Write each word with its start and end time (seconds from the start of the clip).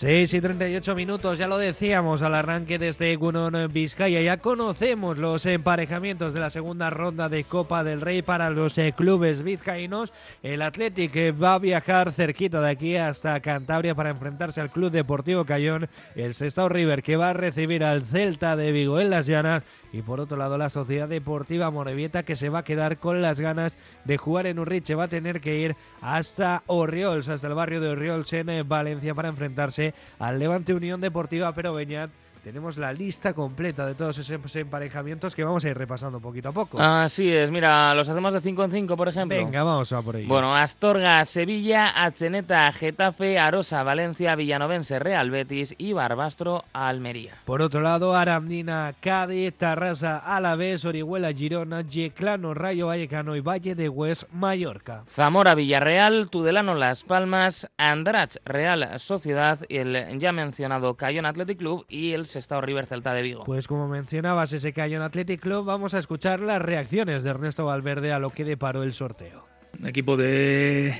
6 0.00 0.32
y 0.32 0.40
38 0.40 0.94
minutos, 0.94 1.38
ya 1.38 1.46
lo 1.46 1.58
decíamos 1.58 2.22
al 2.22 2.34
arranque 2.34 2.78
de 2.78 2.88
este 2.88 3.14
Gunon 3.16 3.70
Vizcaya. 3.70 4.22
Ya 4.22 4.38
conocemos 4.38 5.18
los 5.18 5.44
emparejamientos 5.44 6.32
de 6.32 6.40
la 6.40 6.48
segunda 6.48 6.88
ronda 6.88 7.28
de 7.28 7.44
Copa 7.44 7.84
del 7.84 8.00
Rey 8.00 8.22
para 8.22 8.48
los 8.48 8.78
eh, 8.78 8.94
clubes 8.96 9.44
vizcaínos. 9.44 10.10
El 10.42 10.62
Athletic 10.62 11.14
eh, 11.16 11.32
va 11.32 11.52
a 11.52 11.58
viajar 11.58 12.12
cerquita 12.12 12.62
de 12.62 12.70
aquí 12.70 12.96
hasta 12.96 13.38
Cantabria 13.40 13.94
para 13.94 14.08
enfrentarse 14.08 14.62
al 14.62 14.70
Club 14.70 14.90
Deportivo 14.90 15.44
Cayón. 15.44 15.90
El 16.14 16.32
Sestao 16.32 16.70
River 16.70 17.02
que 17.02 17.18
va 17.18 17.28
a 17.28 17.34
recibir 17.34 17.84
al 17.84 18.00
Celta 18.00 18.56
de 18.56 18.72
Vigo 18.72 19.00
en 19.00 19.10
las 19.10 19.26
Llanas 19.26 19.64
y 19.92 20.02
por 20.02 20.20
otro 20.20 20.36
lado 20.36 20.58
la 20.58 20.70
Sociedad 20.70 21.08
Deportiva 21.08 21.70
Morevieta 21.70 22.22
que 22.22 22.36
se 22.36 22.48
va 22.48 22.60
a 22.60 22.64
quedar 22.64 22.98
con 22.98 23.22
las 23.22 23.40
ganas 23.40 23.78
de 24.04 24.18
jugar 24.18 24.46
en 24.46 24.58
Urriche, 24.58 24.94
va 24.94 25.04
a 25.04 25.08
tener 25.08 25.40
que 25.40 25.58
ir 25.58 25.76
hasta 26.00 26.62
Orriols, 26.66 27.28
hasta 27.28 27.46
el 27.46 27.54
barrio 27.54 27.80
de 27.80 27.88
Orriols 27.88 28.32
en 28.32 28.48
eh, 28.50 28.62
Valencia 28.62 29.14
para 29.14 29.28
enfrentarse 29.28 29.94
al 30.18 30.38
Levante 30.38 30.74
Unión 30.74 31.00
Deportiva 31.00 31.52
Pero 31.54 31.74
Beñat 31.74 32.10
tenemos 32.42 32.78
la 32.78 32.92
lista 32.92 33.34
completa 33.34 33.86
de 33.86 33.94
todos 33.94 34.18
esos 34.18 34.56
emparejamientos 34.56 35.34
que 35.34 35.44
vamos 35.44 35.64
a 35.64 35.68
ir 35.68 35.76
repasando 35.76 36.20
poquito 36.20 36.48
a 36.48 36.52
poco. 36.52 36.80
Así 36.80 37.30
es, 37.30 37.50
mira, 37.50 37.94
los 37.94 38.08
hacemos 38.08 38.34
de 38.34 38.40
5 38.40 38.64
en 38.64 38.70
5, 38.70 38.96
por 38.96 39.08
ejemplo. 39.08 39.36
Venga, 39.36 39.62
vamos 39.62 39.92
a 39.92 40.02
por 40.02 40.16
ello. 40.16 40.28
Bueno, 40.28 40.56
Astorga, 40.56 41.24
Sevilla, 41.24 42.04
Acheneta, 42.04 42.70
Getafe, 42.72 43.38
Arosa, 43.38 43.82
Valencia, 43.82 44.34
Villanovense, 44.34 44.98
Real 44.98 45.30
Betis 45.30 45.74
y 45.78 45.92
Barbastro, 45.92 46.64
Almería. 46.72 47.34
Por 47.44 47.62
otro 47.62 47.80
lado, 47.80 48.14
Arandina, 48.16 48.94
Cádiz, 49.00 49.54
Tarrasa, 49.54 50.18
Alavés, 50.18 50.84
Orihuela, 50.84 51.32
Girona, 51.32 51.82
Yeclano, 51.82 52.54
Rayo 52.54 52.86
Vallecano 52.86 53.36
y 53.36 53.40
Valle 53.40 53.74
de 53.74 53.88
Hues, 53.88 54.26
Mallorca. 54.32 55.02
Zamora, 55.06 55.54
Villarreal, 55.54 56.30
Tudelano, 56.30 56.74
Las 56.74 57.04
Palmas, 57.04 57.68
Andrach, 57.76 58.36
Real 58.44 58.98
Sociedad, 58.98 59.58
el 59.68 60.18
ya 60.18 60.32
mencionado 60.32 60.94
Cayón 60.94 61.26
Athletic 61.26 61.58
Club 61.58 61.84
y 61.88 62.12
el 62.12 62.26
Estado 62.38 62.60
River 62.60 62.86
Celta 62.86 63.12
de 63.12 63.22
Vigo. 63.22 63.44
Pues 63.44 63.66
como 63.66 63.88
mencionabas 63.88 64.52
ese 64.52 64.72
Cayón 64.72 65.02
Athletic 65.02 65.40
Club, 65.40 65.64
vamos 65.64 65.94
a 65.94 65.98
escuchar 65.98 66.40
las 66.40 66.62
reacciones 66.62 67.24
de 67.24 67.30
Ernesto 67.30 67.64
Valverde 67.64 68.12
a 68.12 68.18
lo 68.18 68.30
que 68.30 68.44
deparó 68.44 68.82
el 68.82 68.92
sorteo. 68.92 69.46
Un 69.78 69.86
equipo 69.86 70.16
de 70.16 70.94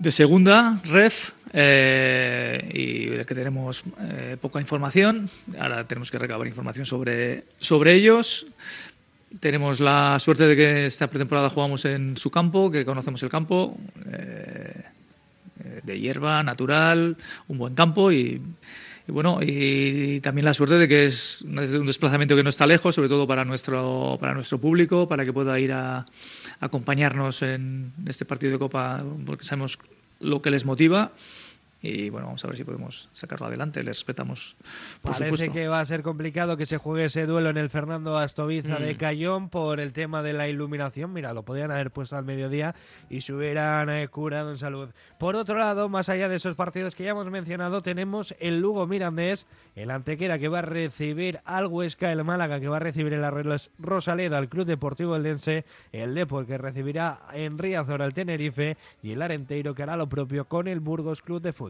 de 0.00 0.10
segunda, 0.10 0.80
ref, 0.84 1.32
eh, 1.52 2.70
y 2.72 3.04
de 3.06 3.24
que 3.26 3.34
tenemos 3.34 3.84
eh, 4.00 4.38
poca 4.40 4.58
información. 4.58 5.28
Ahora 5.58 5.86
tenemos 5.86 6.10
que 6.10 6.18
recabar 6.18 6.46
información 6.46 6.86
sobre, 6.86 7.44
sobre 7.60 7.92
ellos. 7.92 8.46
Tenemos 9.40 9.78
la 9.78 10.18
suerte 10.18 10.46
de 10.46 10.56
que 10.56 10.86
esta 10.86 11.06
pretemporada 11.08 11.50
jugamos 11.50 11.84
en 11.84 12.16
su 12.16 12.30
campo, 12.30 12.70
que 12.70 12.84
conocemos 12.86 13.22
el 13.22 13.28
campo, 13.28 13.76
eh, 14.10 14.84
de 15.82 16.00
hierba, 16.00 16.42
natural, 16.42 17.18
un 17.48 17.58
buen 17.58 17.74
campo 17.74 18.10
y 18.10 18.40
bueno, 19.10 19.40
y 19.42 20.20
también 20.20 20.44
la 20.44 20.54
suerte 20.54 20.76
de 20.76 20.88
que 20.88 21.04
es 21.04 21.42
un 21.42 21.86
desplazamiento 21.86 22.36
que 22.36 22.42
no 22.42 22.50
está 22.50 22.66
lejos, 22.66 22.94
sobre 22.94 23.08
todo 23.08 23.26
para 23.26 23.44
nuestro, 23.44 24.18
para 24.20 24.34
nuestro 24.34 24.58
público, 24.58 25.08
para 25.08 25.24
que 25.24 25.32
pueda 25.32 25.58
ir 25.58 25.72
a, 25.72 25.98
a 25.98 26.06
acompañarnos 26.60 27.42
en 27.42 27.92
este 28.06 28.24
partido 28.24 28.52
de 28.52 28.58
Copa, 28.58 29.02
porque 29.26 29.44
sabemos 29.44 29.78
lo 30.20 30.42
que 30.42 30.50
les 30.50 30.64
motiva 30.64 31.12
y 31.82 32.10
bueno, 32.10 32.26
vamos 32.26 32.44
a 32.44 32.48
ver 32.48 32.56
si 32.56 32.64
podemos 32.64 33.08
sacarlo 33.12 33.46
adelante. 33.46 33.82
Le 33.82 33.90
respetamos, 33.90 34.56
por 35.00 35.18
Parece 35.18 35.50
que 35.50 35.68
va 35.68 35.80
a 35.80 35.84
ser 35.84 36.02
complicado 36.02 36.56
que 36.56 36.66
se 36.66 36.76
juegue 36.76 37.06
ese 37.06 37.26
duelo 37.26 37.48
en 37.48 37.56
el 37.56 37.70
Fernando 37.70 38.18
Astoviza 38.18 38.78
de 38.78 38.94
mm. 38.94 38.98
Cayón 38.98 39.48
por 39.48 39.80
el 39.80 39.92
tema 39.92 40.22
de 40.22 40.34
la 40.34 40.48
iluminación. 40.48 41.12
Mira, 41.12 41.32
lo 41.32 41.42
podían 41.42 41.70
haber 41.70 41.90
puesto 41.90 42.16
al 42.16 42.24
mediodía 42.24 42.74
y 43.08 43.22
se 43.22 43.32
hubieran 43.32 43.88
eh, 43.88 44.08
curado 44.08 44.50
en 44.50 44.58
salud. 44.58 44.90
Por 45.18 45.36
otro 45.36 45.56
lado, 45.56 45.88
más 45.88 46.10
allá 46.10 46.28
de 46.28 46.36
esos 46.36 46.54
partidos 46.54 46.94
que 46.94 47.04
ya 47.04 47.12
hemos 47.12 47.30
mencionado, 47.30 47.80
tenemos 47.82 48.34
el 48.40 48.60
Lugo 48.60 48.86
Mirandés, 48.86 49.46
el 49.74 49.90
Antequera 49.90 50.38
que 50.38 50.48
va 50.48 50.58
a 50.58 50.62
recibir 50.62 51.40
al 51.46 51.66
Huesca, 51.66 52.12
el 52.12 52.24
Málaga 52.24 52.60
que 52.60 52.68
va 52.68 52.76
a 52.76 52.80
recibir 52.80 53.14
el 53.14 53.24
Rosaleda, 53.78 54.36
al 54.36 54.48
Club 54.50 54.66
Deportivo 54.66 55.16
Eldense, 55.16 55.64
el 55.92 56.14
Depor 56.14 56.46
que 56.46 56.58
recibirá 56.58 57.20
en 57.32 57.56
Riazor 57.56 58.02
al 58.02 58.12
Tenerife 58.12 58.76
y 59.02 59.12
el 59.12 59.22
Arenteiro 59.22 59.74
que 59.74 59.82
hará 59.82 59.96
lo 59.96 60.08
propio 60.08 60.44
con 60.44 60.68
el 60.68 60.80
Burgos 60.80 61.22
Club 61.22 61.40
de 61.40 61.52
Fútbol. 61.54 61.69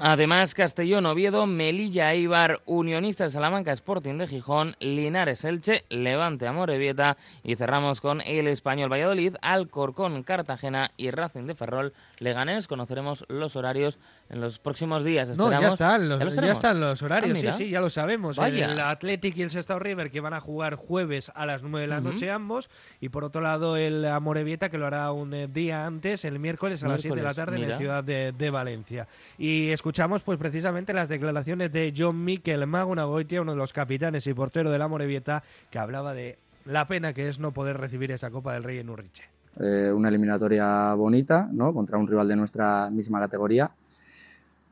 Además, 0.00 0.54
Castellón, 0.54 1.06
Oviedo, 1.06 1.46
Melilla, 1.46 2.12
Eibar, 2.12 2.60
Unionista 2.66 3.28
Salamanca, 3.30 3.72
Sporting 3.72 4.16
de 4.18 4.28
Gijón, 4.28 4.76
Linares, 4.78 5.44
Elche, 5.44 5.84
Levante, 5.88 6.46
Amorebieta 6.46 7.16
y 7.42 7.56
cerramos 7.56 8.00
con 8.00 8.20
el 8.20 8.46
Español 8.46 8.92
Valladolid, 8.92 9.34
Alcorcón, 9.42 10.22
Cartagena 10.22 10.92
y 10.96 11.10
Racing 11.10 11.46
de 11.46 11.56
Ferrol, 11.56 11.94
Leganés. 12.20 12.68
Conoceremos 12.68 13.24
los 13.28 13.56
horarios 13.56 13.98
en 14.28 14.40
los 14.40 14.60
próximos 14.60 15.02
días. 15.02 15.36
No, 15.36 15.50
ya 15.50 15.66
están, 15.66 16.08
los, 16.08 16.20
¿Ya, 16.20 16.52
están 16.52 16.78
los 16.78 17.02
horarios, 17.02 17.36
ah, 17.36 17.52
sí, 17.52 17.64
sí, 17.64 17.70
ya 17.70 17.80
lo 17.80 17.90
sabemos. 17.90 18.38
El 18.38 18.78
Athletic 18.78 19.36
y 19.36 19.42
el 19.42 19.50
Sestao 19.50 19.80
River 19.80 20.12
que 20.12 20.20
van 20.20 20.34
a 20.34 20.40
jugar 20.40 20.76
jueves 20.76 21.32
a 21.34 21.44
las 21.44 21.62
9 21.62 21.80
de 21.80 21.86
la 21.88 22.00
noche 22.00 22.30
ambos 22.30 22.70
y 23.00 23.08
por 23.08 23.24
otro 23.24 23.40
lado 23.40 23.76
el 23.76 24.04
Amorebieta 24.04 24.68
que 24.68 24.78
lo 24.78 24.86
hará 24.86 25.10
un 25.10 25.34
eh, 25.34 25.48
día 25.48 25.86
antes, 25.86 26.24
el 26.24 26.38
miércoles 26.38 26.84
a 26.84 26.88
las 26.88 27.02
7 27.02 27.16
de 27.16 27.22
la 27.22 27.34
tarde 27.34 27.56
en 27.60 27.68
la 27.68 27.78
ciudad 27.78 28.04
de 28.04 28.50
Valencia. 28.50 29.08
Y 29.38 29.70
escuchamos 29.70 30.22
pues 30.22 30.36
precisamente 30.36 30.92
las 30.92 31.08
declaraciones 31.08 31.70
de 31.70 31.94
John 31.96 32.24
Mikel 32.24 32.66
Magunagoitia, 32.66 33.40
uno 33.40 33.52
de 33.52 33.58
los 33.58 33.72
capitanes 33.72 34.26
y 34.26 34.34
portero 34.34 34.68
de 34.70 34.78
la 34.78 34.88
Morevieta, 34.88 35.44
que 35.70 35.78
hablaba 35.78 36.12
de 36.12 36.38
la 36.64 36.88
pena 36.88 37.12
que 37.12 37.28
es 37.28 37.38
no 37.38 37.52
poder 37.52 37.78
recibir 37.78 38.10
esa 38.10 38.30
Copa 38.30 38.52
del 38.52 38.64
Rey 38.64 38.78
en 38.78 38.90
Urriche. 38.90 39.22
Eh, 39.60 39.92
una 39.94 40.08
eliminatoria 40.08 40.92
bonita, 40.94 41.48
¿no? 41.52 41.72
Contra 41.72 41.98
un 41.98 42.08
rival 42.08 42.26
de 42.26 42.34
nuestra 42.34 42.90
misma 42.90 43.20
categoría. 43.20 43.70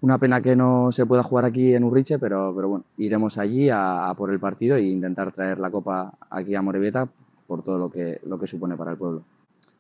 Una 0.01 0.19
pena 0.19 0.41
que 0.43 0.57
no 0.57 0.91
se 0.91 1.07
pueda 1.07 1.23
jugar 1.23 1.45
aquí 1.45 1.73
en 1.73 1.85
Urriche, 1.85 2.19
pero, 2.19 2.53
pero 2.55 2.69
bueno, 2.69 2.85
iremos 2.99 3.39
allí 3.39 3.71
a, 3.73 4.13
por 4.17 4.33
el 4.33 4.41
partido 4.41 4.77
e 4.77 4.83
intentar 4.83 5.31
traer 5.31 5.59
la 5.59 5.71
Copa 5.71 6.13
aquí 6.29 6.57
a 6.57 6.63
Morevieta 6.63 7.09
por 7.47 7.63
todo 7.63 7.79
lo 7.79 7.89
que, 7.89 8.21
lo 8.27 8.37
que 8.39 8.49
supone 8.49 8.77
para 8.77 8.91
el 8.91 8.97
pueblo. 8.97 9.23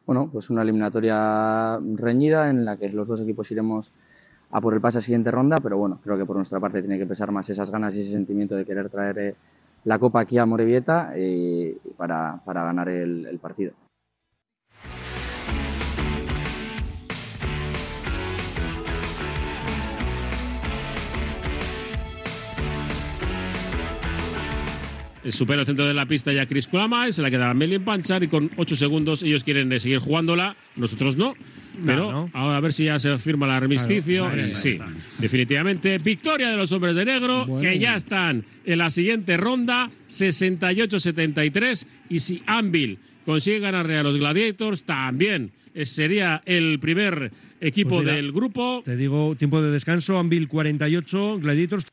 Bueno, 0.07 0.31
pues 0.33 0.49
una 0.49 0.63
eliminatoria 0.63 1.79
reñida 1.97 2.51
en 2.51 2.65
la 2.65 2.77
que 2.77 2.89
los 2.91 3.09
dos 3.09 3.21
equipos 3.21 3.51
iremos 3.51 3.91
a 4.51 4.61
por 4.61 4.75
el 4.75 4.81
pase 4.81 4.99
a 4.99 5.01
siguiente 5.01 5.31
ronda, 5.31 5.59
pero 5.63 5.79
bueno, 5.79 5.99
creo 6.03 6.17
que 6.17 6.25
por 6.25 6.37
nuestra 6.37 6.61
parte 6.61 6.81
tiene 6.81 6.99
que 6.99 7.07
pesar 7.07 7.33
más 7.33 7.49
esas 7.51 7.71
ganas 7.71 7.95
y 7.95 8.01
ese 8.01 8.13
sentimiento 8.13 8.55
de 8.57 8.65
querer 8.65 8.89
traer 8.89 9.19
eh, 9.19 9.35
la 9.85 9.99
copa 9.99 10.21
aquí 10.21 10.39
a 10.39 10.47
Morevieta 10.47 11.13
eh, 11.15 11.77
para, 11.97 12.41
para, 12.45 12.65
ganar 12.65 12.89
el 12.89 13.39
partido. 13.41 13.73
Supera 25.31 25.61
el 25.61 25.67
centro 25.67 25.87
de 25.87 25.95
la 25.95 26.07
pista 26.07 26.33
ya 26.33 26.47
Chris 26.47 26.69
y 27.09 27.13
se 27.13 27.23
la 27.23 27.31
queda 27.31 27.53
Melvin 27.55 27.85
Panchar 27.85 28.23
y 28.23 28.29
con 28.29 28.51
8 28.57 28.77
segundos 28.77 29.23
ellos 29.23 29.45
quieren 29.45 29.79
seguir 29.81 29.99
jugándola, 29.99 30.57
nosotros 30.77 31.17
no. 31.17 31.35
Pero 31.85 32.31
a 32.33 32.61
ver 32.61 32.73
si 32.73 32.85
ya 32.85 32.99
se 32.99 33.19
firma 33.19 33.47
el 33.47 33.53
armisticio. 33.53 34.31
sí, 34.53 34.79
definitivamente. 35.19 35.99
Victoria 35.99 36.51
de 36.51 36.57
los 36.57 36.73
hombres 36.73 36.95
de 36.95 37.05
negro, 37.05 37.47
que 37.61 37.79
ya 37.79 37.97
están 37.97 38.45
en 38.65 38.79
la 38.79 38.91
siguiente 38.91 39.37
ronda, 39.37 39.91
68-73. 40.09 41.87
Y 42.09 42.21
si 42.21 42.43
Anvil 42.47 42.99
consigue 43.25 43.59
ganarle 43.61 43.99
a 43.99 44.03
los 44.03 44.17
Gladiators, 44.19 44.85
también 44.85 45.53
sería 45.85 46.43
el 46.47 46.79
primer 46.79 47.33
equipo 47.61 47.97
pues 47.97 48.07
del 48.07 48.33
grupo. 48.33 48.83
Te 48.85 48.97
digo, 48.97 49.35
tiempo 49.37 49.61
de 49.61 49.71
descanso, 49.71 50.19
Anvil 50.19 50.49
48, 50.49 51.41
Gladiators 51.41 51.87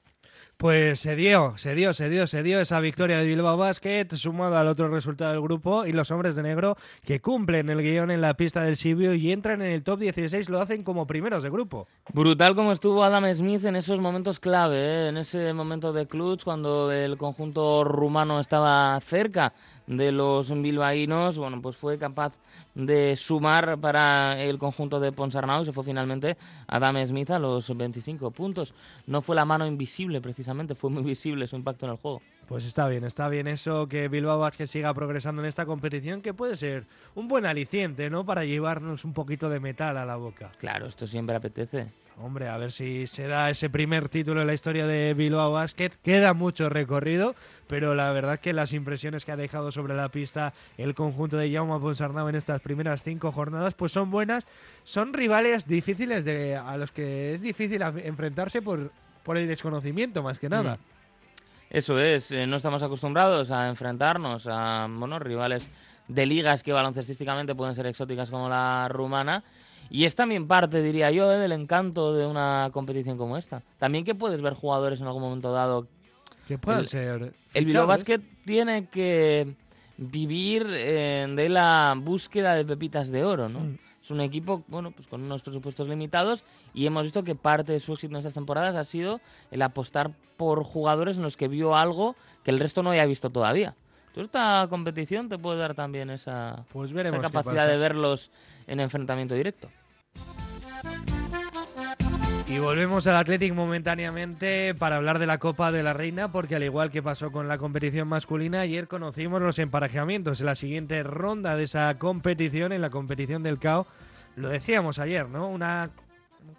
pues 0.58 1.00
se 1.00 1.16
dio, 1.16 1.58
se 1.58 1.76
dio, 1.76 1.94
se 1.94 2.10
dio, 2.10 2.28
se 2.28 2.44
dio 2.44 2.62
esa 2.62 2.80
victoria 2.80 3.18
de 3.18 3.26
Bilbao 3.26 3.58
Basket, 3.58 4.08
sumado 4.16 4.58
al 4.58 4.68
otro 4.68 4.88
resultado 4.88 5.32
del 5.32 5.42
grupo, 5.42 5.86
y 5.86 5.92
los 5.92 6.12
hombres 6.12 6.36
de 6.36 6.44
negro 6.44 6.78
que 7.04 7.20
cumplen 7.20 7.70
el 7.70 7.82
guion 7.82 8.12
en 8.12 8.22
la 8.22 8.36
pista 8.36 8.64
del 8.64 8.78
Sibio 8.78 9.14
y 9.14 9.32
entran 9.32 9.62
en 9.62 9.72
el 9.72 9.84
top 9.84 10.00
16, 10.00 10.50
lo 10.50 10.62
hacen 10.62 10.84
como 10.84 11.08
primeros 11.08 11.44
de 11.44 11.50
grupo. 11.50 11.88
Brutal 12.14 12.56
como 12.56 12.72
estuvo 12.72 13.04
Adam 13.04 13.26
Smith 13.34 13.66
en 13.66 13.76
esos 13.76 14.00
momentos 14.00 14.40
clave, 14.40 14.78
¿eh? 14.78 15.10
en 15.10 15.18
ese 15.18 15.54
momento 15.54 15.92
de 15.92 16.08
clutch, 16.08 16.44
cuando 16.44 16.92
el 16.92 17.18
conjunto 17.18 17.84
rumano 17.84 18.40
estaba 18.40 19.00
cerca 19.02 19.54
de 19.88 20.12
los 20.12 20.50
bilbaínos, 20.50 21.38
bueno, 21.38 21.62
pues 21.62 21.78
fue 21.78 21.98
capaz 21.98 22.34
de 22.76 23.16
sumar 23.16 23.78
para 23.80 24.42
el 24.42 24.58
conjunto 24.58 25.00
de 25.00 25.12
Ponsarnau 25.12 25.64
y 25.64 25.66
se 25.66 25.74
fue 25.74 25.84
finalmente 25.84 26.38
Adam 26.68 27.06
Smith 27.06 27.32
a 27.32 27.40
los 27.40 27.76
25 27.76 28.32
puntos. 28.32 28.74
No 29.08 29.22
fue 29.22 29.36
la 29.36 29.46
mano 29.46 29.68
invisible 29.68 30.22
precisamente, 30.22 30.76
fue 30.76 30.90
muy 30.90 31.04
visible 31.04 31.48
su 31.48 31.56
impacto 31.56 31.86
en 31.86 31.92
el 31.94 31.98
juego. 31.98 32.22
Pues 32.48 32.66
está 32.66 32.88
bien, 32.88 33.04
está 33.04 33.30
bien 33.30 33.48
eso 33.48 33.88
que 33.88 34.08
Bilbao 34.08 34.40
Vázquez 34.40 34.70
siga 34.70 34.94
progresando 34.94 35.42
en 35.42 35.48
esta 35.48 35.66
competición, 35.66 36.22
que 36.22 36.34
puede 36.34 36.56
ser 36.56 36.86
un 37.16 37.28
buen 37.28 37.46
aliciente, 37.46 38.10
¿no? 38.10 38.26
Para 38.26 38.44
llevarnos 38.46 39.06
un 39.06 39.14
poquito 39.14 39.50
de 39.50 39.60
metal 39.60 39.98
a 39.98 40.06
la 40.06 40.18
boca. 40.18 40.52
Claro, 40.60 40.88
esto 40.88 41.08
siempre 41.08 41.36
apetece. 41.36 41.88
Hombre, 42.22 42.48
a 42.48 42.58
ver 42.58 42.72
si 42.72 43.08
se 43.08 43.28
da 43.28 43.50
ese 43.50 43.70
primer 43.70 44.08
título 44.08 44.42
en 44.42 44.48
la 44.48 44.54
historia 44.54 44.86
de 44.86 45.14
Bilbao 45.16 45.52
Basket. 45.52 45.90
Queda 46.04 46.34
mucho 46.34 46.70
recorrido, 46.70 47.36
pero 47.68 47.96
la 47.96 48.12
verdad 48.12 48.40
que 48.40 48.54
las 48.54 48.72
impresiones 48.74 49.26
que 49.26 49.32
ha 49.32 49.36
dejado 49.36 49.72
sobre 49.72 49.96
la 49.96 50.10
pista 50.10 50.54
el 50.78 50.94
conjunto 50.94 51.38
de 51.38 51.52
Jaume 51.52 51.80
Ponsarnau 51.80 52.30
en 52.30 52.36
estas 52.36 52.62
primeras 52.62 53.02
cinco 53.02 53.32
jornadas, 53.32 53.74
pues 53.74 53.92
son 53.92 54.12
buenas. 54.12 54.46
Son 54.84 55.14
rivales 55.14 55.68
difíciles 55.68 56.24
de, 56.24 56.56
a 56.56 56.78
los 56.78 56.92
que 56.92 57.34
es 57.34 57.42
difícil 57.42 57.82
enfrentarse 57.82 58.62
por, 58.62 58.92
por 59.24 59.38
el 59.38 59.48
desconocimiento, 59.48 60.22
más 60.22 60.38
que 60.38 60.50
nada. 60.50 60.76
Mm. 60.76 60.93
Eso 61.74 62.00
es, 62.00 62.32
eh, 62.32 62.46
no 62.46 62.58
estamos 62.58 62.84
acostumbrados 62.84 63.50
a 63.50 63.68
enfrentarnos 63.68 64.48
a 64.48 64.88
bueno, 64.88 65.18
rivales 65.18 65.68
de 66.08 66.26
ligas 66.28 66.62
que 66.62 66.72
baloncestísticamente 66.72 67.56
pueden 67.56 67.74
ser 67.74 67.88
exóticas 67.88 68.30
como 68.30 68.48
la 68.48 68.88
rumana. 68.90 69.44
Y 69.90 70.06
es 70.06 70.16
también 70.16 70.48
parte, 70.48 70.84
diría 70.84 71.10
yo, 71.10 71.32
eh, 71.32 71.40
del 71.40 71.52
encanto 71.52 72.14
de 72.14 72.28
una 72.28 72.70
competición 72.72 73.18
como 73.18 73.38
esta. 73.38 73.64
También 73.80 74.06
que 74.06 74.14
puedes 74.14 74.40
ver 74.40 74.54
jugadores 74.54 75.02
en 75.02 75.08
algún 75.08 75.24
momento 75.24 75.52
dado. 75.52 75.88
Que 76.48 76.60
puedan 76.60 76.86
ser. 76.88 77.34
El 77.56 77.66
Bilbao 77.66 77.88
Basket 77.88 78.22
tiene 78.46 78.86
que 78.86 79.56
vivir 79.98 80.68
eh, 80.70 81.26
de 81.36 81.50
la 81.50 81.96
búsqueda 81.98 82.54
de 82.54 82.66
pepitas 82.66 83.10
de 83.10 83.24
oro, 83.24 83.50
¿no? 83.50 83.62
Mm. 83.62 83.80
Es 84.04 84.12
un 84.12 84.20
equipo, 84.20 84.64
bueno, 84.68 84.92
pues 84.92 85.08
con 85.08 85.24
unos 85.24 85.42
presupuestos 85.44 85.88
limitados 85.88 86.44
y 86.74 86.86
hemos 86.86 87.04
visto 87.04 87.24
que 87.24 87.36
parte 87.36 87.72
de 87.72 87.80
su 87.80 87.94
éxito 87.94 88.14
en 88.14 88.18
estas 88.18 88.34
temporadas 88.34 88.76
ha 88.76 88.84
sido 88.84 89.22
el 89.50 89.62
apostar 89.62 90.12
por 90.36 90.64
jugadores 90.64 91.16
en 91.16 91.24
los 91.24 91.38
que 91.38 91.48
vio 91.48 91.78
algo 91.78 92.16
que 92.44 92.52
el 92.52 92.60
resto 92.60 92.84
no 92.84 92.92
haya 92.92 93.06
visto 93.06 93.30
todavía. 93.30 93.76
Entonces 94.08 94.26
esta 94.26 94.68
competición 94.70 95.30
te 95.30 95.38
puede 95.38 95.58
dar 95.60 95.74
también 95.74 96.10
esa, 96.10 96.66
pues 96.72 96.92
capacidad 97.22 97.66
de 97.66 97.78
verlos 97.78 98.30
en 98.68 98.82
enfrentamiento 98.82 99.36
directo. 99.36 99.70
Y 102.54 102.60
volvemos 102.60 103.08
al 103.08 103.16
Athletic 103.16 103.52
momentáneamente 103.52 104.76
para 104.76 104.98
hablar 104.98 105.18
de 105.18 105.26
la 105.26 105.40
Copa 105.40 105.72
de 105.72 105.82
la 105.82 105.94
Reina, 105.94 106.32
porque 106.32 106.54
al 106.54 106.62
igual 106.62 106.92
que 106.92 107.02
pasó 107.02 107.32
con 107.32 107.48
la 107.48 107.58
competición 107.58 108.08
masculina, 108.08 108.62
ayer 108.62 108.88
conocimos 108.88 109.42
los 109.42 109.58
emparejamientos 109.58 110.40
en 110.40 110.46
la 110.46 110.54
siguiente 110.54 111.02
ronda 111.02 111.56
de 111.56 111.64
esa 111.64 111.98
competición, 111.98 112.72
en 112.72 112.82
la 112.82 112.92
competición 112.92 113.42
del 113.42 113.58
CAO. 113.58 113.88
Lo 114.36 114.50
decíamos 114.50 115.00
ayer, 115.00 115.28
¿no? 115.30 115.50
Una 115.50 115.90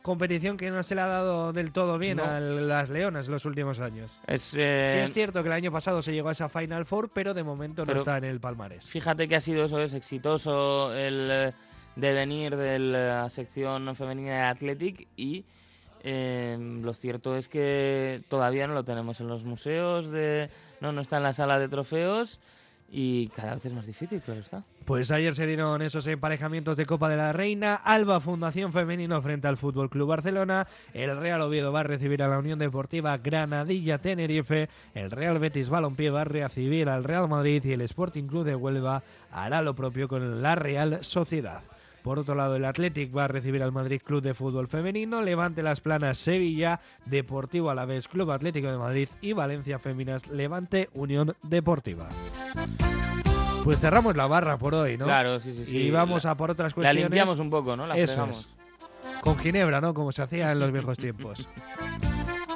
competición 0.03 0.57
que 0.57 0.69
no 0.69 0.83
se 0.83 0.97
le 0.97 1.01
ha 1.01 1.07
dado 1.07 1.53
del 1.53 1.71
todo 1.71 1.97
bien 1.97 2.19
a 2.19 2.41
las 2.41 2.91
Leonas 2.91 3.27
en 3.27 3.33
los 3.33 3.45
últimos 3.45 3.79
años. 3.79 4.19
Es, 4.27 4.53
eh, 4.57 4.89
Sí 4.91 4.99
es 4.99 5.13
cierto 5.13 5.45
que 5.45 5.49
el 5.49 5.53
año 5.53 5.71
pasado 5.71 6.03
se 6.03 6.13
llegó 6.13 6.29
a 6.29 6.33
esa 6.33 6.49
Final 6.49 6.87
Four, 6.87 7.11
pero 7.15 7.35
de 7.35 7.45
momento 7.45 7.87
no 7.87 7.93
está 7.93 8.19
en 8.19 8.25
el 8.25 8.41
palmarés. 8.41 8.91
Fíjate 8.91 9.29
que 9.29 9.37
ha 9.37 9.41
sido 9.41 9.67
eso, 9.67 9.79
es 9.81 9.95
exitoso 9.95 10.93
el 10.93 11.29
eh, 11.31 11.53
devenir 11.95 12.57
de 12.57 12.81
la 12.81 13.31
sección 13.31 13.95
femenina 13.95 14.33
de 14.33 14.43
Athletic 14.43 15.07
y 15.17 15.45
eh, 16.07 16.59
lo 16.83 16.93
cierto 16.93 17.35
es 17.35 17.49
que 17.49 18.23
todavía 18.29 18.67
no 18.67 18.75
lo 18.75 18.85
tenemos 18.85 19.21
en 19.21 19.29
los 19.29 19.43
museos, 19.43 20.11
de, 20.11 20.51
no, 20.83 21.01
está 21.01 21.17
en 21.17 21.23
la 21.23 21.33
sala 21.33 21.59
de 21.59 21.69
trofeos 21.69 22.39
y 22.93 23.29
cada 23.29 23.55
vez 23.55 23.65
es 23.65 23.73
más 23.73 23.87
difícil, 23.87 24.23
pero 24.25 24.41
está. 24.41 24.63
Pues 24.85 25.11
ayer 25.11 25.35
se 25.35 25.47
dieron 25.47 25.81
esos 25.81 26.07
emparejamientos 26.07 26.77
de 26.77 26.85
Copa 26.85 27.09
de 27.09 27.17
la 27.17 27.33
Reina. 27.33 27.75
Alba 27.75 28.21
Fundación 28.21 28.71
Femenino 28.71 29.23
frente 29.23 29.49
al 29.49 29.57
Fútbol 29.57 29.89
Club 29.89 30.09
Barcelona. 30.09 30.67
El 30.93 31.17
Real 31.17 31.41
Oviedo 31.41 31.73
va 31.73 31.81
a 31.81 31.85
recibir 31.85 32.23
a 32.23 32.29
la 32.29 32.39
Unión 32.39 32.59
Deportiva 32.59 33.17
Granadilla 33.17 33.97
Tenerife. 33.97 34.69
El 34.95 35.11
Real 35.11 35.39
Betis 35.39 35.71
Balompié 35.71 36.11
va 36.11 36.21
a 36.21 36.25
recibir 36.25 36.91
al 36.91 37.03
Real 37.03 37.31
Madrid 37.31 37.65
y 37.65 37.73
el 37.73 37.81
Sporting 37.81 38.25
Club 38.25 38.45
de 38.45 38.57
Huelva 38.57 39.03
hará 39.33 39.63
lo 39.63 39.75
propio 39.75 40.07
con 40.07 40.43
la 40.43 40.55
Real 40.55 40.99
Sociedad. 41.03 41.63
Por 42.05 42.19
otro 42.19 42.35
lado, 42.35 42.57
el 42.57 42.67
Athletic 42.67 43.17
va 43.17 43.25
a 43.25 43.29
recibir 43.29 43.63
al 43.63 43.73
Madrid 43.73 44.03
Club 44.05 44.21
de 44.21 44.35
Fútbol 44.35 44.69
Femenino, 44.69 45.23
Levante 45.23 45.63
Las 45.63 45.81
Planas 45.81 46.19
Sevilla, 46.19 46.79
Deportivo 47.07 47.71
Alavés 47.71 48.09
Club 48.09 48.31
Atlético 48.31 48.71
de 48.71 48.77
Madrid 48.77 49.09
y 49.23 49.33
Valencia 49.33 49.79
Féminas 49.79 50.29
Levante 50.29 50.91
Unión 50.93 51.35
Deportiva. 51.43 52.11
Pues 53.65 53.81
cerramos 53.81 54.15
la 54.17 54.27
barra 54.27 54.59
por 54.59 54.75
hoy, 54.75 54.99
¿no? 54.99 55.07
Claro, 55.07 55.41
sí, 55.41 55.55
sí. 55.55 55.75
Y 55.75 55.91
vamos 55.91 56.27
a 56.27 56.37
por 56.37 56.51
otras 56.51 56.75
cuestiones. 56.75 57.05
La 57.05 57.09
limpiamos 57.09 57.39
un 57.39 57.49
poco, 57.49 57.75
¿no? 57.75 57.87
La 57.87 57.97
Eso 57.97 58.29
Con 59.23 59.39
ginebra, 59.39 59.81
¿no? 59.81 59.95
Como 59.95 60.13
se 60.13 60.21
hacía 60.21 60.53
en 60.53 60.61
los 60.61 60.73
viejos 60.73 60.99
tiempos. 60.99 61.49